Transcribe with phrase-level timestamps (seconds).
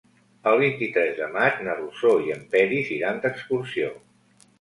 [0.51, 3.93] El vint-i-tres de maig na Rosó i en Peris iran d'excursió.